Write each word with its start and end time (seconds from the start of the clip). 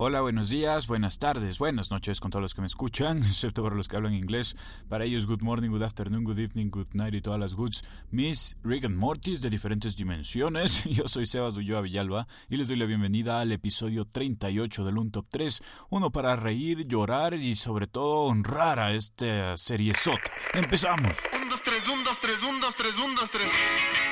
Hola, 0.00 0.20
buenos 0.20 0.48
días, 0.48 0.86
buenas 0.86 1.18
tardes, 1.18 1.58
buenas 1.58 1.90
noches 1.90 2.20
con 2.20 2.30
todos 2.30 2.40
los 2.40 2.54
que 2.54 2.60
me 2.60 2.68
escuchan, 2.68 3.18
excepto 3.24 3.64
por 3.64 3.74
los 3.74 3.88
que 3.88 3.96
hablan 3.96 4.14
inglés. 4.14 4.54
Para 4.88 5.04
ellos, 5.04 5.26
good 5.26 5.42
morning, 5.42 5.70
good 5.70 5.82
afternoon, 5.82 6.22
good 6.22 6.38
evening, 6.38 6.70
good 6.70 6.86
night 6.92 7.14
y 7.14 7.20
todas 7.20 7.40
las 7.40 7.56
goods. 7.56 7.82
Miss 8.12 8.56
and 8.62 8.94
Mortis 8.94 9.42
de 9.42 9.50
diferentes 9.50 9.96
dimensiones. 9.96 10.84
Yo 10.88 11.08
soy 11.08 11.26
Sebas 11.26 11.56
Ulloa 11.56 11.80
Villalba 11.80 12.28
y 12.48 12.58
les 12.58 12.68
doy 12.68 12.76
la 12.76 12.84
bienvenida 12.84 13.40
al 13.40 13.50
episodio 13.50 14.04
38 14.04 14.84
del 14.84 14.98
Un 14.98 15.10
Top 15.10 15.26
3. 15.30 15.62
Uno 15.90 16.12
para 16.12 16.36
reír, 16.36 16.86
llorar 16.86 17.34
y 17.34 17.56
sobre 17.56 17.88
todo 17.88 18.20
honrar 18.26 18.78
a 18.78 18.92
esta 18.92 19.56
serie 19.56 19.94
sota. 19.94 20.30
¡Empezamos! 20.54 21.16
1, 21.34 21.50
2, 21.50 21.60
3, 21.64 21.88
1, 21.88 22.04
2, 22.04 22.18
3, 22.20 22.36
1, 22.40 22.60
2, 22.60 22.76
3, 22.76 22.94
1, 23.04 23.20
2, 23.20 23.30
3. 23.32 24.07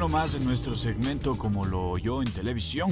Uno 0.00 0.08
más 0.08 0.32
de 0.32 0.40
nuestro 0.42 0.76
segmento 0.76 1.36
como 1.36 1.66
lo 1.66 1.90
oyó 1.90 2.22
en 2.22 2.32
televisión. 2.32 2.90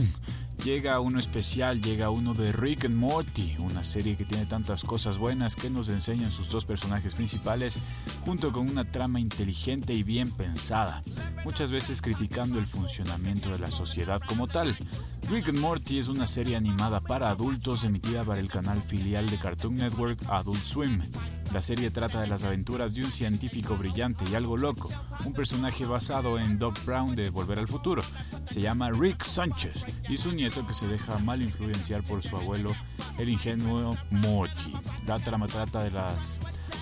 Llega 0.63 1.01
uno 1.01 1.19
especial, 1.19 1.81
llega 1.81 2.11
uno 2.11 2.35
de 2.35 2.53
Rick 2.53 2.85
and 2.85 2.97
Morty, 2.97 3.57
una 3.61 3.83
serie 3.83 4.15
que 4.15 4.27
tiene 4.27 4.45
tantas 4.45 4.85
cosas 4.85 5.17
buenas 5.17 5.57
que 5.57 5.71
nos 5.71 5.89
enseñan 5.89 6.31
sus 6.31 6.51
dos 6.51 6.67
personajes 6.67 7.15
principales, 7.15 7.81
junto 8.27 8.53
con 8.53 8.69
una 8.69 8.85
trama 8.85 9.21
inteligente 9.21 9.95
y 9.95 10.03
bien 10.03 10.33
pensada, 10.33 11.03
muchas 11.47 11.71
veces 11.71 12.03
criticando 12.03 12.59
el 12.59 12.67
funcionamiento 12.67 13.49
de 13.49 13.59
la 13.59 13.71
sociedad 13.71 14.21
como 14.21 14.47
tal. 14.47 14.77
Rick 15.31 15.49
and 15.49 15.61
Morty 15.61 15.99
es 15.99 16.09
una 16.09 16.27
serie 16.27 16.57
animada 16.57 17.01
para 17.01 17.31
adultos 17.31 17.85
emitida 17.85 18.23
para 18.23 18.41
el 18.41 18.51
canal 18.51 18.83
filial 18.83 19.31
de 19.31 19.39
Cartoon 19.39 19.77
Network 19.77 20.23
Adult 20.29 20.63
Swim. 20.63 21.01
La 21.53 21.63
serie 21.63 21.91
trata 21.91 22.21
de 22.21 22.27
las 22.27 22.45
aventuras 22.45 22.95
de 22.95 23.03
un 23.05 23.11
científico 23.11 23.77
brillante 23.77 24.25
y 24.31 24.35
algo 24.35 24.59
loco, 24.59 24.91
un 25.25 25.33
personaje 25.33 25.87
basado 25.87 26.39
en 26.39 26.59
Doc 26.59 26.85
Brown 26.85 27.15
de 27.15 27.31
Volver 27.31 27.59
al 27.59 27.67
Futuro. 27.67 28.03
Se 28.45 28.61
llama 28.61 28.91
Rick 28.91 29.23
Sánchez 29.23 29.87
y 30.11 30.19
su 30.19 30.33
nieto 30.33 30.67
que 30.67 30.75
se 30.75 30.87
deja 30.87 31.19
mal 31.19 31.43
influenciar 31.43 32.03
por 32.03 32.23
su 32.23 32.37
abuelo, 32.37 32.75
el 33.19 33.31
ingenuo 33.31 33.97
Morty. 34.11 34.75
La 35.07 35.19
trama 35.19 35.47
trata 35.47 35.83
de 35.83 35.91
las 35.91 36.39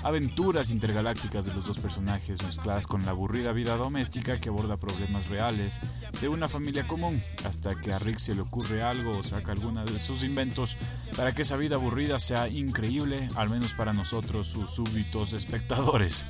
aventuras 0.06 0.70
intergalácticas 0.70 1.46
de 1.46 1.52
los 1.52 1.66
dos 1.66 1.78
personajes 1.78 2.40
mezcladas 2.44 2.86
con 2.86 3.04
la 3.04 3.10
aburrida 3.10 3.50
vida 3.50 3.76
doméstica 3.76 4.38
que 4.38 4.50
aborda 4.50 4.76
problemas 4.76 5.28
reales 5.28 5.80
de 6.20 6.28
una 6.28 6.46
familia 6.48 6.86
común, 6.86 7.20
hasta 7.44 7.74
que 7.74 7.92
a 7.92 7.98
Rick 7.98 8.18
se 8.18 8.36
le 8.36 8.42
ocurre 8.42 8.84
algo 8.84 9.18
o 9.18 9.24
saca 9.24 9.50
alguna 9.50 9.84
de 9.84 9.98
sus 9.98 10.22
inventos 10.22 10.78
para 11.16 11.34
que 11.34 11.42
esa 11.42 11.56
vida 11.56 11.74
aburrida 11.74 12.20
sea 12.20 12.46
increíble, 12.46 13.28
al 13.34 13.50
menos 13.50 13.74
para 13.74 13.92
nosotros, 13.92 14.46
sus 14.46 14.70
súbditos 14.70 15.32
espectadores. 15.32 16.24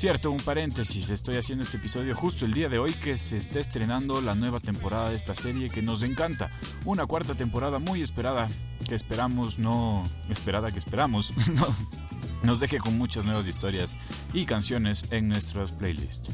Cierto, 0.00 0.30
un 0.30 0.40
paréntesis, 0.40 1.10
estoy 1.10 1.36
haciendo 1.36 1.62
este 1.62 1.76
episodio 1.76 2.16
justo 2.16 2.46
el 2.46 2.54
día 2.54 2.70
de 2.70 2.78
hoy 2.78 2.94
que 2.94 3.18
se 3.18 3.36
está 3.36 3.60
estrenando 3.60 4.22
la 4.22 4.34
nueva 4.34 4.58
temporada 4.58 5.10
de 5.10 5.14
esta 5.14 5.34
serie 5.34 5.68
que 5.68 5.82
nos 5.82 6.02
encanta. 6.02 6.50
Una 6.86 7.04
cuarta 7.04 7.34
temporada 7.34 7.78
muy 7.78 8.00
esperada, 8.00 8.48
que 8.88 8.94
esperamos 8.94 9.58
no... 9.58 10.08
esperada 10.30 10.72
que 10.72 10.78
esperamos, 10.78 11.34
nos, 11.54 11.84
nos 12.42 12.60
deje 12.60 12.78
con 12.78 12.96
muchas 12.96 13.26
nuevas 13.26 13.46
historias 13.46 13.98
y 14.32 14.46
canciones 14.46 15.04
en 15.10 15.28
nuestras 15.28 15.72
playlists. 15.72 16.30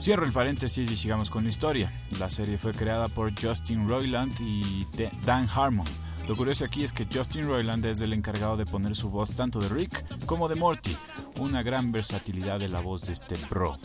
Cierro 0.00 0.24
el 0.24 0.32
paréntesis 0.32 0.90
y 0.90 0.96
sigamos 0.96 1.28
con 1.28 1.44
la 1.44 1.50
historia. 1.50 1.92
La 2.18 2.30
serie 2.30 2.56
fue 2.56 2.72
creada 2.72 3.08
por 3.08 3.38
Justin 3.38 3.86
Roiland 3.86 4.34
y 4.40 4.86
Dan 5.26 5.46
Harmon. 5.54 5.86
Lo 6.26 6.36
curioso 6.36 6.64
aquí 6.64 6.84
es 6.84 6.92
que 6.94 7.06
Justin 7.12 7.46
Roiland 7.46 7.84
es 7.84 8.00
el 8.00 8.14
encargado 8.14 8.56
de 8.56 8.64
poner 8.64 8.96
su 8.96 9.10
voz 9.10 9.34
tanto 9.34 9.60
de 9.60 9.68
Rick 9.68 10.24
como 10.24 10.48
de 10.48 10.54
Morty, 10.54 10.96
una 11.38 11.62
gran 11.62 11.92
versatilidad 11.92 12.60
de 12.60 12.68
la 12.68 12.80
voz 12.80 13.02
de 13.02 13.12
este 13.12 13.36
bro. 13.50 13.76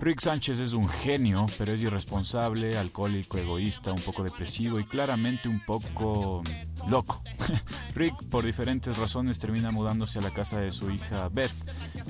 Rick 0.00 0.20
Sánchez 0.20 0.58
es 0.60 0.72
un 0.72 0.88
genio, 0.88 1.46
pero 1.58 1.72
es 1.72 1.82
irresponsable, 1.82 2.78
alcohólico, 2.78 3.38
egoísta, 3.38 3.92
un 3.92 4.02
poco 4.02 4.22
depresivo 4.22 4.78
y 4.78 4.84
claramente 4.84 5.48
un 5.48 5.60
poco 5.60 6.42
loco. 6.88 7.22
Rick, 7.94 8.14
por 8.24 8.44
diferentes 8.44 8.96
razones, 8.96 9.38
termina 9.38 9.70
mudándose 9.70 10.18
a 10.18 10.22
la 10.22 10.30
casa 10.30 10.60
de 10.60 10.70
su 10.70 10.90
hija 10.90 11.28
Beth 11.28 11.52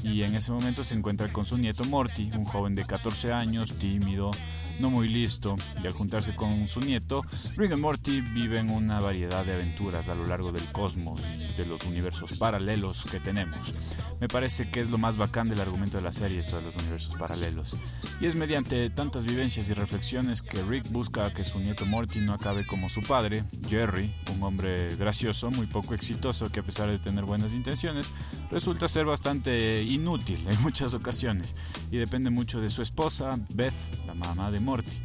y 0.03 0.22
en 0.22 0.34
ese 0.34 0.53
momento 0.53 0.84
se 0.84 0.94
encuentra 0.94 1.32
con 1.32 1.44
su 1.44 1.59
nieto 1.59 1.84
Morty, 1.84 2.31
un 2.34 2.44
joven 2.44 2.75
de 2.75 2.84
14 2.84 3.32
años, 3.32 3.75
tímido, 3.75 4.31
no 4.78 4.91
muy 4.91 5.09
listo, 5.09 5.56
y 5.83 5.87
al 5.87 5.93
juntarse 5.93 6.34
con 6.34 6.69
su 6.69 6.81
nieto, 6.81 7.25
Rick 7.56 7.72
y 7.72 7.77
Morty 7.77 8.21
viven 8.21 8.71
una 8.71 9.00
variedad 9.00 9.44
de 9.44 9.55
aventuras 9.55 10.09
a 10.09 10.15
lo 10.15 10.27
largo 10.27 10.53
del 10.53 10.65
cosmos 10.72 11.28
y 11.28 11.53
de 11.55 11.66
los 11.66 11.84
universos 11.84 12.39
paralelos 12.39 13.05
que 13.05 13.21
tenemos. 13.21 13.75
Me 14.21 14.28
parece 14.28 14.71
que 14.71 14.81
es 14.81 14.91
lo 14.91 14.99
más 14.99 15.16
bacán 15.16 15.49
del 15.49 15.61
argumento 15.61 15.99
de 15.99 16.03
la 16.03 16.12
serie 16.12 16.39
esto 16.39 16.56
de 16.56 16.62
los 16.62 16.77
universos 16.77 17.16
paralelos. 17.16 17.77
Y 18.21 18.27
es 18.27 18.34
mediante 18.34 18.91
tantas 18.91 19.27
vivencias 19.27 19.69
y 19.71 19.75
reflexiones 19.75 20.43
que 20.43 20.62
Rick 20.62 20.91
busca 20.91 21.33
que 21.33 21.45
su 21.45 21.59
nieto 21.59 21.87
Morty 21.87 22.21
no 22.21 22.34
acabe 22.34 22.66
como 22.66 22.89
su 22.89 23.03
padre, 23.03 23.45
Jerry, 23.69 24.15
un 24.33 24.43
hombre 24.43 24.97
gracioso, 24.97 25.50
muy 25.50 25.66
poco 25.66 25.95
exitoso, 25.95 26.50
que 26.50 26.60
a 26.60 26.62
pesar 26.65 26.89
de 26.91 26.99
tener 26.99 27.25
buenas 27.25 27.55
intenciones, 27.55 28.12
resulta 28.50 28.89
ser 28.89 29.06
bastante 29.06 29.83
inútil 29.83 30.47
en 30.49 30.60
muchas 30.62 30.95
ocasiones 30.95 31.55
y 31.91 31.97
depende 31.97 32.31
mucho 32.31 32.60
de 32.60 32.69
su 32.69 32.83
esposa, 32.83 33.39
Beth, 33.49 33.75
la 34.06 34.15
mamá 34.15 34.50
de 34.50 34.60
Morty. 34.68 35.00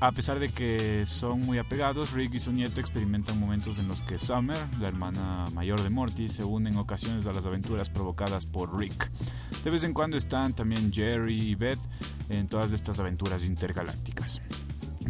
A, 0.00 0.10
pesar 0.10 0.40
de 0.40 0.48
que 0.48 1.06
son 1.06 1.38
muy 1.38 1.58
apegados, 1.58 2.10
Rick 2.10 2.34
y 2.34 2.38
su 2.40 2.50
nieto 2.50 2.80
experimentan 2.80 3.38
momentos 3.38 3.78
en 3.78 3.86
los 3.86 4.02
que 4.02 4.18
Summer, 4.18 4.58
la 4.80 4.88
hermana 4.88 5.44
mayor 5.54 5.80
de 5.80 5.90
Morty, 5.90 6.28
se 6.28 6.42
une 6.42 6.70
en 6.70 6.76
ocasiones 6.76 7.28
a 7.28 7.32
las 7.32 7.46
aventuras 7.46 7.88
provocadas 7.88 8.46
por 8.46 8.76
Rick. 8.76 9.12
De 9.62 9.70
vez 9.70 9.84
en 9.84 9.94
cuando 9.94 10.16
están 10.16 10.54
también 10.54 10.92
Jerry 10.92 11.40
y 11.40 11.54
Beth 11.54 11.78
en 12.30 12.48
todas 12.48 12.72
estas 12.72 12.98
aventuras 12.98 13.44
intergalácticas. 13.44 14.40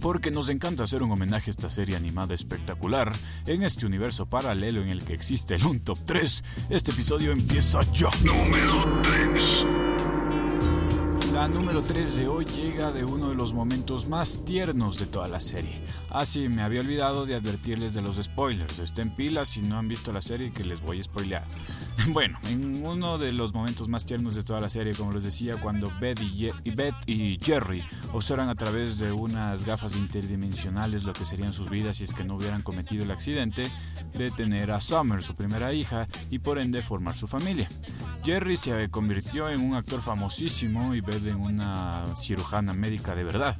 Porque 0.02 0.30
nos 0.30 0.50
encanta 0.50 0.84
hacer 0.84 1.02
un 1.02 1.10
homenaje 1.10 1.48
a 1.48 1.52
esta 1.52 1.70
serie 1.70 1.96
animada 1.96 2.34
espectacular 2.34 3.16
en 3.46 3.62
este 3.62 3.86
universo 3.86 4.26
paralelo 4.26 4.82
en 4.82 4.90
el 4.90 5.06
que 5.06 5.14
existe 5.14 5.54
el 5.54 5.64
Un 5.64 5.80
Top 5.80 5.98
3, 6.04 6.44
este 6.68 6.90
episodio 6.90 7.32
empieza 7.32 7.80
ya. 7.92 8.10
Número 8.22 9.00
3. 9.02 9.83
La 11.34 11.48
número 11.48 11.82
3 11.82 12.16
de 12.16 12.28
hoy 12.28 12.44
llega 12.44 12.92
de 12.92 13.04
uno 13.04 13.30
de 13.30 13.34
los 13.34 13.54
momentos 13.54 14.08
más 14.08 14.44
tiernos 14.44 15.00
de 15.00 15.06
toda 15.06 15.26
la 15.26 15.40
serie. 15.40 15.82
Ah, 16.08 16.24
sí, 16.24 16.48
me 16.48 16.62
había 16.62 16.80
olvidado 16.80 17.26
de 17.26 17.34
advertirles 17.34 17.92
de 17.92 18.02
los 18.02 18.22
spoilers. 18.22 18.78
Estén 18.78 19.10
pilas 19.10 19.48
si 19.48 19.60
no 19.60 19.76
han 19.76 19.88
visto 19.88 20.12
la 20.12 20.20
serie 20.20 20.52
que 20.52 20.62
les 20.62 20.80
voy 20.80 21.00
a 21.00 21.02
spoilear. 21.02 21.44
Bueno, 22.08 22.38
en 22.44 22.84
uno 22.84 23.18
de 23.18 23.32
los 23.32 23.54
momentos 23.54 23.88
más 23.88 24.04
tiernos 24.04 24.34
de 24.34 24.42
toda 24.42 24.60
la 24.60 24.68
serie, 24.68 24.94
como 24.94 25.12
les 25.12 25.24
decía, 25.24 25.56
cuando 25.56 25.92
Beth 26.00 26.20
y, 26.20 26.50
y 26.64 26.70
Beth 26.70 26.94
y 27.06 27.38
Jerry 27.42 27.84
observan 28.12 28.48
a 28.48 28.54
través 28.54 28.98
de 28.98 29.12
unas 29.12 29.64
gafas 29.64 29.96
interdimensionales 29.96 31.04
lo 31.04 31.12
que 31.12 31.24
serían 31.24 31.52
sus 31.52 31.70
vidas 31.70 31.96
si 31.96 32.04
es 32.04 32.14
que 32.14 32.24
no 32.24 32.36
hubieran 32.36 32.62
cometido 32.62 33.04
el 33.04 33.10
accidente 33.10 33.70
de 34.14 34.30
tener 34.30 34.70
a 34.70 34.80
Summer, 34.80 35.22
su 35.22 35.34
primera 35.34 35.72
hija, 35.72 36.06
y 36.30 36.38
por 36.38 36.58
ende 36.58 36.82
formar 36.82 37.16
su 37.16 37.26
familia. 37.26 37.68
Jerry 38.24 38.56
se 38.56 38.88
convirtió 38.90 39.48
en 39.48 39.60
un 39.60 39.74
actor 39.74 40.00
famosísimo 40.00 40.94
y 40.94 41.00
Beth 41.00 41.26
en 41.26 41.40
una 41.40 42.04
cirujana 42.14 42.74
médica 42.74 43.14
de 43.14 43.24
verdad. 43.24 43.56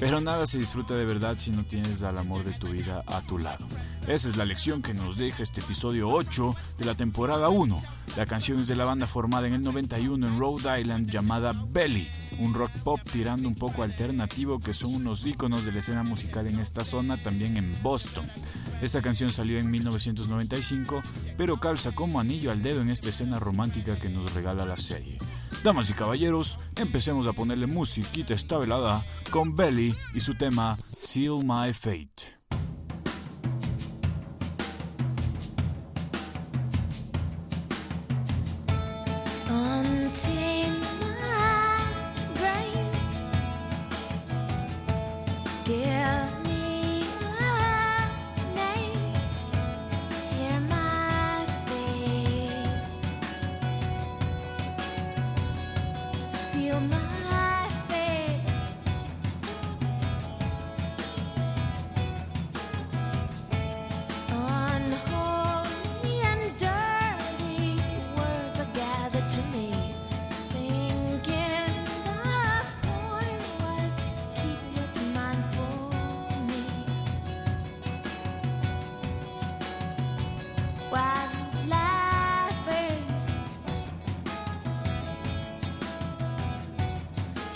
Pero 0.00 0.20
nada 0.20 0.46
se 0.46 0.58
disfruta 0.58 0.94
de 0.94 1.04
verdad 1.04 1.36
si 1.38 1.50
no 1.50 1.64
tienes 1.64 2.04
al 2.04 2.18
amor 2.18 2.44
de 2.44 2.52
tu 2.52 2.68
vida 2.68 3.02
a 3.06 3.20
tu 3.20 3.36
lado. 3.36 3.66
Esa 4.06 4.28
es 4.28 4.36
la 4.36 4.44
lección 4.44 4.80
que 4.80 4.94
nos 4.94 5.18
deja 5.18 5.42
este 5.42 5.60
episodio 5.60 6.08
8 6.08 6.54
de 6.78 6.84
la 6.84 6.96
temporada 6.96 7.48
1. 7.48 7.82
La 8.16 8.24
canción 8.24 8.60
es 8.60 8.68
de 8.68 8.76
la 8.76 8.84
banda 8.84 9.08
formada 9.08 9.48
en 9.48 9.54
el 9.54 9.62
91 9.62 10.26
en 10.26 10.38
Rhode 10.38 10.80
Island 10.80 11.10
llamada 11.10 11.52
Belly, 11.52 12.08
un 12.38 12.54
rock 12.54 12.70
pop 12.84 13.00
tirando 13.10 13.48
un 13.48 13.56
poco 13.56 13.82
alternativo 13.82 14.60
que 14.60 14.72
son 14.72 14.94
unos 14.94 15.26
íconos 15.26 15.64
de 15.64 15.72
la 15.72 15.80
escena 15.80 16.04
musical 16.04 16.46
en 16.46 16.60
esta 16.60 16.84
zona, 16.84 17.20
también 17.20 17.56
en 17.56 17.76
Boston. 17.82 18.26
Esta 18.80 19.02
canción 19.02 19.32
salió 19.32 19.58
en 19.58 19.68
1995, 19.70 21.02
pero 21.36 21.58
calza 21.58 21.92
como 21.92 22.20
anillo 22.20 22.52
al 22.52 22.62
dedo 22.62 22.82
en 22.82 22.90
esta 22.90 23.08
escena 23.08 23.40
romántica 23.40 23.96
que 23.96 24.08
nos 24.08 24.32
regala 24.32 24.64
la 24.64 24.76
serie. 24.76 25.18
Damas 25.62 25.90
y 25.90 25.94
caballeros, 25.94 26.58
empecemos 26.76 27.26
a 27.26 27.32
ponerle 27.32 27.66
musiquita 27.66 28.34
esta 28.34 28.58
velada 28.58 29.04
con 29.30 29.56
Belly 29.56 29.94
y 30.14 30.20
su 30.20 30.34
tema 30.34 30.78
Seal 30.98 31.44
My 31.44 31.72
Fate. 31.72 32.37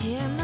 De 0.03 0.42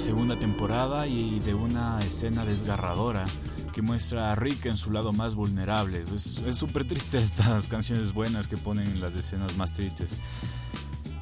segunda 0.00 0.38
temporada 0.38 1.06
y 1.06 1.40
de 1.40 1.52
una 1.52 2.00
escena 2.00 2.46
desgarradora 2.46 3.26
que 3.74 3.82
muestra 3.82 4.32
a 4.32 4.34
Rick 4.34 4.64
en 4.64 4.76
su 4.78 4.92
lado 4.92 5.12
más 5.12 5.34
vulnerable. 5.34 6.04
Es 6.14 6.56
súper 6.56 6.86
triste 6.86 7.18
estas 7.18 7.68
canciones 7.68 8.14
buenas 8.14 8.48
que 8.48 8.56
ponen 8.56 8.88
en 8.88 9.00
las 9.02 9.14
escenas 9.14 9.54
más 9.58 9.74
tristes. 9.74 10.18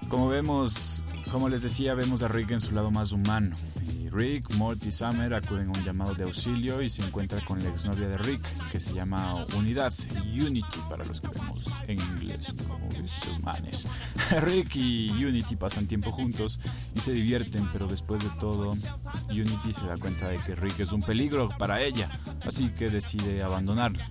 Como 0.08 0.28
vemos, 0.28 1.02
como 1.32 1.48
les 1.48 1.62
decía, 1.62 1.94
vemos 1.94 2.22
a 2.22 2.28
Rick 2.28 2.52
en 2.52 2.60
su 2.60 2.72
lado 2.72 2.92
más 2.92 3.10
humano. 3.10 3.56
Rick, 4.10 4.54
Morty 4.54 4.88
y 4.88 4.92
Summer 4.92 5.34
acuden 5.34 5.68
a 5.68 5.78
un 5.78 5.84
llamado 5.84 6.14
de 6.14 6.24
auxilio 6.24 6.80
y 6.80 6.88
se 6.88 7.02
encuentra 7.02 7.44
con 7.44 7.62
la 7.62 7.68
exnovia 7.70 8.08
de 8.08 8.16
Rick, 8.18 8.42
que 8.70 8.78
se 8.78 8.94
llama 8.94 9.44
Unidad, 9.56 9.92
Unity 10.22 10.78
para 10.88 11.04
los 11.04 11.20
que 11.20 11.28
vemos 11.28 11.66
en 11.88 12.00
inglés, 12.00 12.54
esos 13.16 13.40
manes. 13.40 13.86
Rick 14.40 14.76
y 14.76 15.10
Unity 15.24 15.56
pasan 15.56 15.86
tiempo 15.86 16.12
juntos 16.12 16.60
y 16.94 17.00
se 17.00 17.12
divierten, 17.12 17.68
pero 17.72 17.86
después 17.86 18.22
de 18.22 18.30
todo, 18.38 18.76
Unity 19.30 19.72
se 19.72 19.86
da 19.86 19.96
cuenta 19.96 20.28
de 20.28 20.36
que 20.38 20.54
Rick 20.54 20.80
es 20.80 20.92
un 20.92 21.02
peligro 21.02 21.48
para 21.58 21.80
ella, 21.80 22.10
así 22.44 22.70
que 22.70 22.88
decide 22.88 23.42
abandonarlo. 23.42 24.02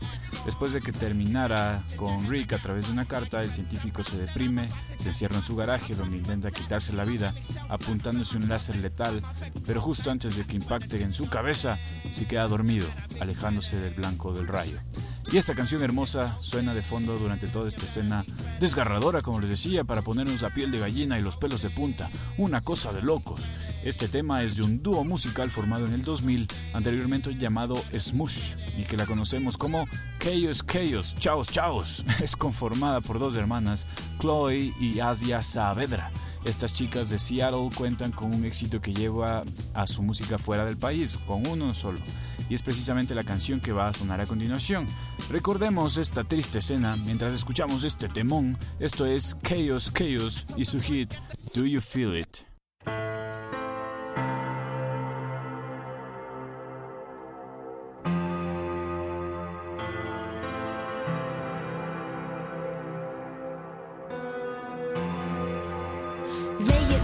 Después 0.45 0.71
de 0.73 0.81
que 0.81 0.93
terminara 0.93 1.83
con 1.97 2.29
Rick 2.29 2.53
a 2.53 2.61
través 2.61 2.87
de 2.87 2.93
una 2.93 3.05
carta, 3.05 3.41
el 3.41 3.51
científico 3.51 4.03
se 4.03 4.17
deprime, 4.17 4.69
se 4.95 5.09
encierra 5.09 5.37
en 5.37 5.43
su 5.43 5.55
garaje 5.55 5.95
donde 5.95 6.17
intenta 6.17 6.51
quitarse 6.51 6.93
la 6.93 7.03
vida 7.03 7.33
apuntándose 7.69 8.37
un 8.37 8.47
láser 8.47 8.77
letal, 8.77 9.21
pero 9.65 9.81
justo 9.81 10.09
antes 10.09 10.35
de 10.37 10.45
que 10.45 10.55
impacte 10.55 11.01
en 11.01 11.13
su 11.13 11.27
cabeza, 11.29 11.77
se 12.11 12.27
queda 12.27 12.47
dormido, 12.47 12.87
alejándose 13.19 13.77
del 13.77 13.93
blanco 13.93 14.33
del 14.33 14.47
rayo. 14.47 14.79
Y 15.29 15.35
esta 15.35 15.55
canción 15.55 15.83
hermosa 15.83 16.37
suena 16.39 16.73
de 16.73 16.81
fondo 16.81 17.17
durante 17.17 17.47
toda 17.47 17.67
esta 17.67 17.83
escena 17.83 18.25
desgarradora, 18.61 19.21
como 19.21 19.41
les 19.41 19.49
decía, 19.49 19.83
para 19.83 20.01
ponernos 20.01 20.41
la 20.41 20.51
piel 20.51 20.71
de 20.71 20.79
gallina 20.79 21.19
y 21.19 21.21
los 21.21 21.35
pelos 21.35 21.61
de 21.61 21.69
punta. 21.69 22.09
Una 22.37 22.61
cosa 22.61 22.93
de 22.93 23.01
locos. 23.01 23.51
Este 23.83 24.07
tema 24.07 24.43
es 24.43 24.55
de 24.55 24.63
un 24.63 24.81
dúo 24.81 25.03
musical 25.03 25.49
formado 25.49 25.85
en 25.85 25.93
el 25.93 26.03
2000, 26.03 26.47
anteriormente 26.73 27.35
llamado 27.35 27.83
Smush, 27.93 28.55
y 28.77 28.83
que 28.83 28.95
la 28.95 29.05
conocemos 29.05 29.57
como 29.57 29.85
Chaos 30.17 30.63
Chaos, 30.65 31.13
Chaos 31.19 31.49
Chaos. 31.49 32.05
Es 32.21 32.37
conformada 32.37 33.01
por 33.01 33.19
dos 33.19 33.35
hermanas, 33.35 33.85
Chloe 34.19 34.73
y 34.79 35.01
Asia 35.01 35.43
Saavedra. 35.43 36.09
Estas 36.45 36.73
chicas 36.73 37.09
de 37.09 37.17
Seattle 37.17 37.69
cuentan 37.75 38.13
con 38.13 38.33
un 38.33 38.45
éxito 38.45 38.79
que 38.79 38.93
lleva 38.93 39.43
a 39.73 39.87
su 39.87 40.01
música 40.01 40.37
fuera 40.37 40.63
del 40.63 40.77
país, 40.77 41.19
con 41.25 41.45
uno 41.45 41.73
solo 41.73 41.99
y 42.49 42.55
es 42.55 42.63
precisamente 42.63 43.15
la 43.15 43.23
canción 43.23 43.59
que 43.59 43.71
va 43.71 43.87
a 43.87 43.93
sonar 43.93 44.21
a 44.21 44.25
continuación. 44.25 44.87
Recordemos 45.29 45.97
esta 45.97 46.23
triste 46.23 46.59
escena 46.59 46.95
mientras 46.95 47.33
escuchamos 47.33 47.83
este 47.83 48.09
temón. 48.09 48.57
Esto 48.79 49.05
es 49.05 49.37
Chaos 49.43 49.91
Chaos 49.93 50.45
y 50.55 50.65
su 50.65 50.79
hit 50.79 51.15
Do 51.53 51.65
You 51.65 51.81
Feel 51.81 52.17
It? 52.17 52.47
Lay 66.59 66.95
it, 66.95 67.01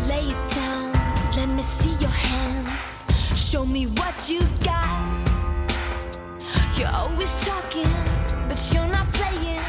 You're 6.76 6.90
always 6.90 7.32
talking, 7.46 7.94
but 8.50 8.60
you're 8.74 8.88
not 8.88 9.06
playing. 9.14 9.60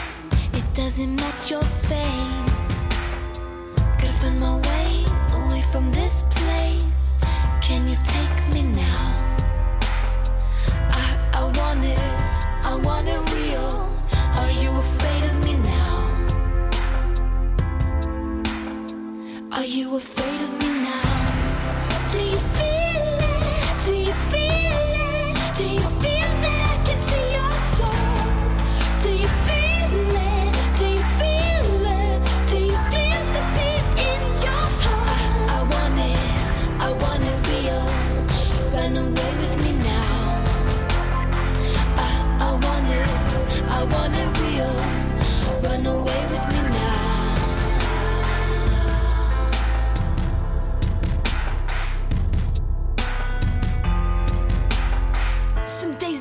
It 0.55 0.65
doesn't 0.73 1.15
match 1.17 1.51
your 1.51 1.63
face. 1.63 2.61
Gotta 3.99 4.13
find 4.21 4.41
my 4.41 4.57
way 4.57 5.05
away 5.35 5.61
from 5.71 5.93
this 5.93 6.23
place. 6.31 7.21
Can 7.61 7.87
you 7.87 7.97
take 8.05 8.55
me 8.55 8.63
now? 8.63 9.37
I, 10.89 11.31
I 11.35 11.45
want 11.59 11.85
it, 11.85 11.99
I 12.65 12.75
want 12.83 13.07
it 13.07 13.21
real. 13.35 13.87
Are 14.41 14.51
you 14.63 14.71
afraid 14.79 15.25
of 15.25 15.45
me 15.45 15.55
now? 15.59 15.95
Are 19.53 19.65
you 19.67 19.97
afraid 19.97 20.44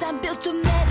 I'm 0.05 0.19
built 0.19 0.41
to 0.41 0.51
make 0.51 0.82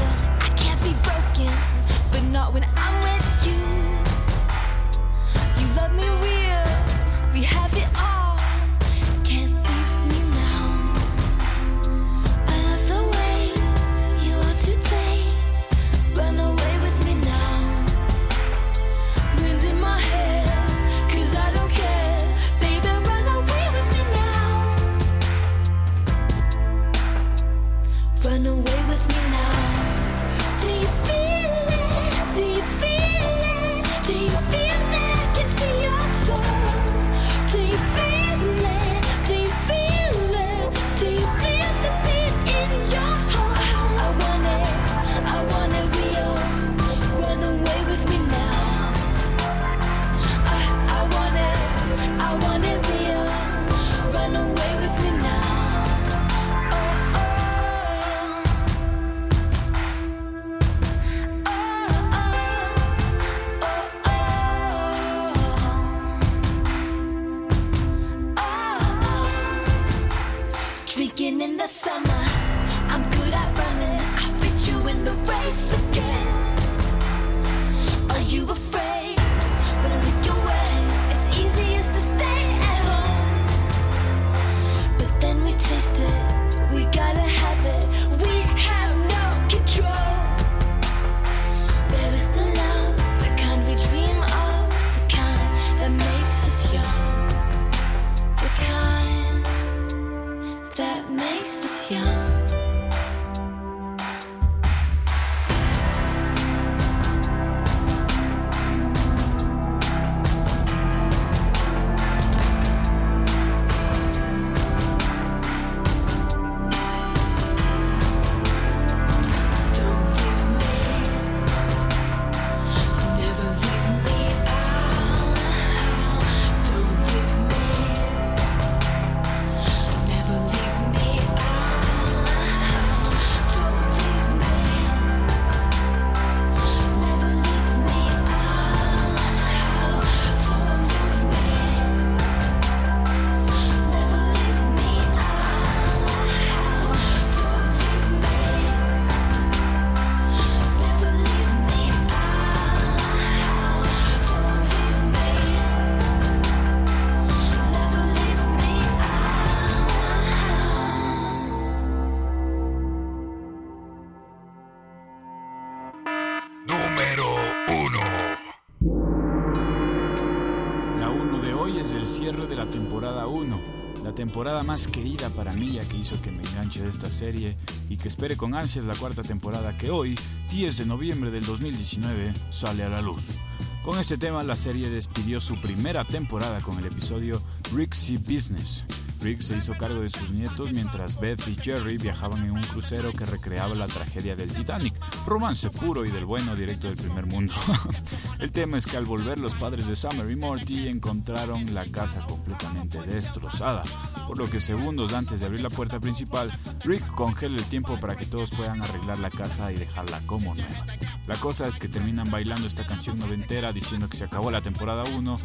temporada 172.73 173.26
1, 173.26 173.61
la 174.02 174.14
temporada 174.14 174.62
más 174.62 174.88
querida 174.88 175.29
para 175.29 175.52
mí 175.52 175.73
ya 175.73 175.87
que 175.87 175.99
hizo 175.99 176.21
que 176.23 176.31
me 176.31 176.43
enganche 176.43 176.83
de 176.83 176.88
esta 176.88 177.11
serie 177.11 177.55
y 177.91 177.99
que 177.99 178.09
espere 178.09 178.37
con 178.37 178.55
ansias 178.55 178.87
la 178.87 178.97
cuarta 178.97 179.23
temporada 179.23 179.76
que 179.76 179.91
hoy, 179.91 180.19
10 180.50 180.79
de 180.79 180.87
noviembre 180.87 181.31
del 181.31 181.45
2019, 181.45 182.33
sale 182.49 182.83
a 182.83 182.88
la 182.88 183.02
luz. 183.02 183.37
Con 183.83 183.99
este 183.99 184.17
tema 184.17 184.43
la 184.43 184.57
serie 184.57 184.88
despidió 184.88 185.38
su 185.38 185.61
primera 185.61 186.05
temporada 186.05 186.62
con 186.62 186.79
el 186.79 186.87
episodio 186.87 187.43
Rixie 187.75 188.19
Business, 188.19 188.87
Rick 189.23 189.41
se 189.41 189.57
hizo 189.57 189.73
cargo 189.75 190.00
de 190.00 190.11
sus 190.11 190.31
nietos 190.33 190.73
mientras 190.73 191.19
Beth 191.21 191.47
y 191.47 191.55
Jerry 191.55 191.97
viajaban 191.97 192.45
en 192.45 192.50
un 192.50 192.62
crucero 192.62 193.12
que 193.12 193.25
recreaba 193.25 193.73
la 193.75 193.87
tragedia 193.87 194.35
del 194.35 194.52
Titanic, 194.52 194.95
romance 195.25 195.71
puro 195.71 196.05
y 196.05 196.11
del 196.11 196.26
bueno 196.26 196.57
directo 196.57 196.88
del 196.88 196.97
primer 196.97 197.26
mundo. 197.26 197.55
El 198.41 198.50
tema 198.50 198.79
es 198.79 198.87
que 198.87 198.97
al 198.97 199.07
volver 199.07 199.38
los 199.38 199.55
padres 199.55 199.87
de 199.87 199.95
Summer 199.95 200.29
y 200.29 200.35
Morty 200.35 200.88
encontraron 200.88 201.73
la 201.73 201.87
casa 201.87 202.21
completamente 202.26 203.00
destrozada, 203.02 203.85
por 204.26 204.38
lo 204.38 204.50
que 204.50 204.59
segundos 204.59 205.12
antes 205.12 205.38
de 205.41 205.47
abrir 205.47 205.61
la 205.62 205.71
puerta 205.71 206.00
principal, 206.00 206.50
Rick 206.85 207.07
congela 207.14 207.59
el 207.59 207.64
tiempo 207.67 208.00
para 208.00 208.17
que 208.17 208.26
todos 208.26 208.50
puedan 208.50 208.83
arreglar 208.83 209.21
la 209.21 209.31
casa 209.31 209.71
y 209.71 209.76
dejarla 209.76 210.21
como 210.26 210.55
nueva. 210.55 210.87
La 211.29 211.37
cosa 211.37 211.69
es 211.69 211.79
que 211.79 211.88
terminan 211.88 212.31
bailando 212.31 212.67
esta 212.67 212.85
canción 212.85 213.21
noventera 213.21 213.73
diciendo 213.73 214.09
que 214.09 214.17
se 214.17 214.25
acabó 214.25 214.50
la 214.50 214.61
temporada 214.61 215.05
1 215.05 215.38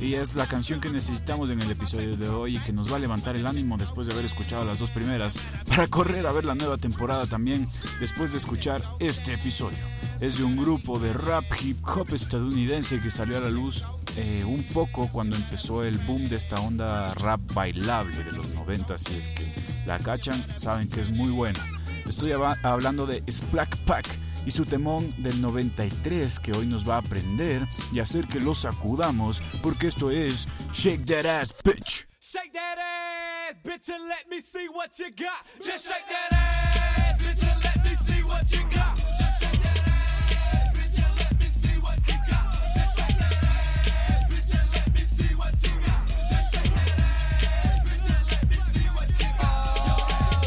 y 0.00 0.14
es 0.14 0.34
la 0.34 0.46
canción 0.46 0.80
que 0.80 0.90
necesitamos 0.90 1.50
en 1.50 1.60
el 1.60 1.70
episodio 1.70 2.16
de 2.16 2.28
hoy 2.28 2.56
y 2.56 2.60
que 2.60 2.72
nos 2.72 2.92
va 2.92 2.96
a 2.96 3.00
levantar 3.00 3.36
el 3.36 3.46
ánimo 3.46 3.76
después 3.76 4.06
de 4.06 4.12
haber 4.12 4.24
escuchado 4.24 4.64
las 4.64 4.78
dos 4.78 4.90
primeras, 4.90 5.38
para 5.68 5.88
correr 5.88 6.26
a 6.26 6.32
ver 6.32 6.44
la 6.44 6.54
nueva 6.54 6.78
temporada 6.78 7.26
también 7.26 7.68
después 8.00 8.32
de 8.32 8.38
escuchar 8.38 8.82
este 9.00 9.34
episodio. 9.34 9.78
Es 10.20 10.38
de 10.38 10.44
un 10.44 10.56
grupo 10.56 10.98
de 10.98 11.12
rap 11.12 11.44
hip 11.62 11.78
hop 11.86 12.12
estadounidense 12.12 13.00
que 13.00 13.10
salió 13.10 13.38
a 13.38 13.40
la 13.40 13.50
luz 13.50 13.84
eh, 14.16 14.44
un 14.46 14.64
poco 14.64 15.08
cuando 15.12 15.36
empezó 15.36 15.84
el 15.84 15.98
boom 15.98 16.28
de 16.28 16.36
esta 16.36 16.60
onda 16.60 17.14
rap 17.14 17.40
bailable 17.52 18.24
de 18.24 18.32
los 18.32 18.48
90, 18.54 18.98
si 18.98 19.16
es 19.16 19.28
que 19.28 19.52
la 19.86 19.98
cachan, 19.98 20.44
saben 20.56 20.88
que 20.88 21.00
es 21.00 21.10
muy 21.10 21.30
buena. 21.30 21.60
Estoy 22.06 22.32
hablando 22.32 23.06
de 23.06 23.22
Splack 23.30 23.76
Pack 23.78 24.27
y 24.48 24.50
su 24.50 24.64
temón 24.64 25.14
del 25.18 25.42
93 25.42 26.40
que 26.40 26.52
hoy 26.52 26.66
nos 26.66 26.88
va 26.88 26.94
a 26.94 26.98
aprender 27.00 27.68
y 27.92 28.00
hacer 28.00 28.26
que 28.26 28.40
lo 28.40 28.54
sacudamos 28.54 29.42
porque 29.62 29.88
esto 29.88 30.10
es 30.10 30.48
Shake 30.72 31.04
That 31.04 31.26
Ass 31.26 31.54
Bitch. 31.62 32.06
Shake 32.18 32.52
that 32.54 32.78
ass, 32.78 33.58
bitch, 33.62 33.90
and 33.90 34.08
let 34.08 34.26
me 34.30 34.40
see 34.40 34.66
what 34.68 34.98
you 34.98 35.10
got. 35.10 35.44
Just 35.62 35.88
shake 35.88 36.08
that 36.08 36.32
ass, 36.32 37.22
bitch, 37.22 37.42
and 37.42 37.62
let 37.62 37.84
me 37.84 37.94
see 37.94 38.22
what 38.22 38.50
you 38.50 38.60
got. 38.74 38.96
Just 39.18 39.44
shake 39.44 39.62
that 39.62 39.80
ass, 39.86 40.76
bitch, 40.76 40.96
and 40.96 41.16
let 41.18 41.40
me 41.40 41.48
see 41.48 41.78
what 41.80 41.98
you 42.08 42.16
got. 42.28 42.48
Just 42.74 42.98
shake 42.98 43.18
that 43.18 43.44
ass, 43.44 44.24
bitch, 44.28 44.52
and 44.60 44.68
let 44.72 44.88
me 44.94 45.04
see 45.04 45.34
what 45.36 45.54
you 45.62 45.72
got. 45.84 46.08
Just 46.30 46.54
shake 46.54 46.72
that 46.72 47.00
ass, 47.00 47.80
bitch, 47.84 48.08
and 48.16 48.24
let 48.32 48.44
me 48.48 48.56
see 48.64 48.88
what 48.96 49.08
you 49.08 49.28
got. 49.40 49.76
Yo, 49.84 49.94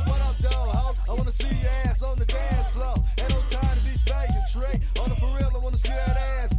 what 0.10 0.22
up, 0.22 0.38
though, 0.42 0.70
ho? 0.74 0.94
I 1.10 1.14
wanna 1.14 1.32
see 1.32 1.54
your 1.62 1.72
ass 1.86 2.02
on 2.02 2.18
the 2.18 2.26
dance 2.26 2.70
floor. 2.70 3.11
Trey. 4.52 4.82
On 5.02 5.08
the 5.10 5.16
for 5.16 5.28
real, 5.38 5.50
I 5.56 5.60
wanna 5.64 5.78
see 5.78 5.94
that 5.94 6.18
ass, 6.44 6.51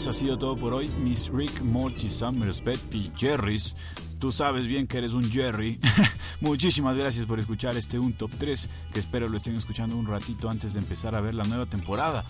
eso 0.00 0.08
ha 0.08 0.14
sido 0.14 0.38
todo 0.38 0.56
por 0.56 0.72
hoy, 0.72 0.88
Miss 1.02 1.28
Rick, 1.30 1.60
Morty, 1.60 2.08
Summers, 2.08 2.64
Betty, 2.64 3.12
Jerry's. 3.18 3.76
Tú 4.18 4.32
sabes 4.32 4.66
bien 4.66 4.86
que 4.86 4.96
eres 4.96 5.12
un 5.12 5.30
Jerry. 5.30 5.78
Muchísimas 6.40 6.96
gracias 6.96 7.26
por 7.26 7.38
escuchar 7.38 7.76
este 7.76 7.98
Un 7.98 8.14
Top 8.14 8.30
3, 8.38 8.70
que 8.92 8.98
espero 8.98 9.28
lo 9.28 9.36
estén 9.36 9.56
escuchando 9.56 9.94
un 9.94 10.06
ratito 10.06 10.48
antes 10.48 10.72
de 10.72 10.80
empezar 10.80 11.14
a 11.14 11.20
ver 11.20 11.34
la 11.34 11.44
nueva 11.44 11.66
temporada. 11.66 12.24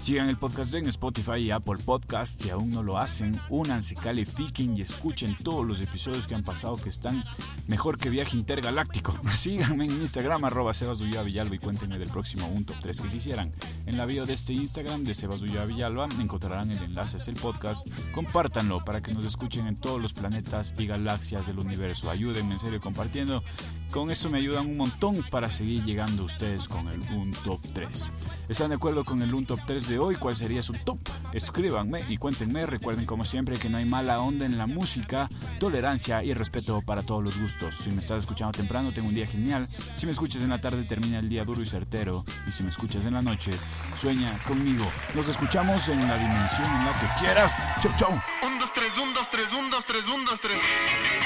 Sigan 0.00 0.28
el 0.28 0.36
podcast 0.36 0.74
en 0.74 0.88
Spotify 0.88 1.36
y 1.36 1.50
Apple 1.52 1.78
Podcasts. 1.84 2.42
Si 2.42 2.50
aún 2.50 2.70
no 2.70 2.82
lo 2.82 2.98
hacen, 2.98 3.40
únanse, 3.50 3.94
califiquen 3.94 4.76
y 4.76 4.80
escuchen 4.80 5.36
todos 5.44 5.64
los 5.64 5.80
episodios 5.80 6.26
que 6.26 6.34
han 6.34 6.42
pasado 6.42 6.76
que 6.76 6.88
están 6.88 7.22
mejor 7.68 7.98
que 7.98 8.10
viaje 8.10 8.36
intergaláctico. 8.36 9.16
Síganme 9.28 9.84
en 9.84 9.92
Instagram, 9.92 10.44
arroba 10.44 10.74
Sebas 10.74 11.00
Villalba 11.00 11.54
y 11.54 11.58
cuéntenme 11.58 11.98
del 11.98 12.08
próximo 12.08 12.48
Un 12.48 12.64
Top 12.64 12.78
3 12.82 13.00
que 13.00 13.08
quisieran. 13.10 13.52
En 13.86 13.96
la 13.96 14.06
bio 14.06 14.26
de 14.26 14.32
este 14.32 14.54
Instagram 14.54 15.04
de 15.04 15.14
Sebas 15.14 15.42
Villalba 15.42 16.08
encontrarán 16.18 16.72
el 16.72 16.82
enlace 16.82 17.18
hacia 17.18 17.30
el 17.30 17.38
podcast. 17.38 17.86
Compártanlo 18.12 18.84
para 18.84 19.02
que 19.02 19.14
nos 19.14 19.24
escuchen 19.24 19.68
en 19.68 19.76
todos 19.76 20.02
los 20.02 20.14
planetas 20.14 20.74
y 20.78 20.86
galaxias 20.86 21.46
del 21.46 21.60
universo. 21.60 22.10
Ayúdenme 22.10 22.54
en 22.54 22.58
serio 22.58 22.80
compartiendo. 22.80 23.44
Con 23.92 24.10
eso 24.10 24.30
me 24.30 24.38
ayudan 24.38 24.68
un 24.68 24.78
montón 24.78 25.22
para 25.30 25.50
seguir 25.50 25.84
llegando 25.84 26.24
ustedes 26.24 26.66
con 26.66 26.88
el 26.88 27.00
Un 27.12 27.32
Top 27.44 27.60
3. 27.74 28.10
¿Están 28.48 28.70
de 28.70 28.76
acuerdo 28.76 29.04
con 29.04 29.20
el 29.20 29.34
Un 29.34 29.44
Top 29.44 29.60
3 29.66 29.86
de 29.86 29.98
hoy? 29.98 30.16
¿Cuál 30.16 30.34
sería 30.34 30.62
su 30.62 30.72
top? 30.72 30.98
Escríbanme 31.34 32.00
y 32.08 32.16
cuéntenme. 32.16 32.64
Recuerden 32.64 33.04
como 33.04 33.26
siempre 33.26 33.58
que 33.58 33.68
no 33.68 33.76
hay 33.76 33.84
mala 33.84 34.20
onda 34.20 34.46
en 34.46 34.56
la 34.56 34.66
música, 34.66 35.28
tolerancia 35.58 36.24
y 36.24 36.32
respeto 36.32 36.80
para 36.80 37.02
todos 37.02 37.22
los 37.22 37.38
gustos. 37.38 37.74
Si 37.74 37.90
me 37.90 38.00
estás 38.00 38.22
escuchando 38.22 38.52
temprano, 38.52 38.92
tengo 38.92 39.08
un 39.08 39.14
día 39.14 39.26
genial. 39.26 39.68
Si 39.92 40.06
me 40.06 40.12
escuchas 40.12 40.42
en 40.42 40.48
la 40.48 40.60
tarde, 40.62 40.84
termina 40.84 41.18
el 41.18 41.28
día 41.28 41.44
duro 41.44 41.60
y 41.60 41.66
certero. 41.66 42.24
Y 42.48 42.52
si 42.52 42.62
me 42.62 42.70
escuchas 42.70 43.04
en 43.04 43.12
la 43.12 43.20
noche, 43.20 43.52
sueña 44.00 44.38
conmigo. 44.46 44.86
Nos 45.14 45.28
escuchamos 45.28 45.90
en 45.90 46.00
la 46.08 46.16
dimensión 46.16 46.66
en 46.66 46.86
la 46.86 46.98
que 46.98 47.20
quieras. 47.20 47.54
Chau, 47.82 47.92
chau. 47.98 48.51
1, 48.74 48.80
2, 48.80 48.80
3, 48.80 48.98
1, 48.98 49.14
2, 49.14 49.30
3, 49.30 49.52
1, 49.52 49.70
2, 49.70 49.84
3, 49.86 50.04
1, 50.06 50.24
2, 50.24 50.40
3. 50.40 50.58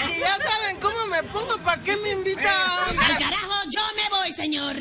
Si 0.07 0.19
ya 0.19 0.39
saben 0.39 0.81
cómo 0.81 1.07
me 1.07 1.23
pongo, 1.25 1.57
¿para 1.59 1.81
qué 1.83 1.97
me 1.99 2.11
invitan? 2.11 2.45
Al 2.45 3.19
carajo, 3.19 3.55
yo 3.71 3.83
me 3.95 4.09
voy, 4.11 4.33
señor. 4.33 4.77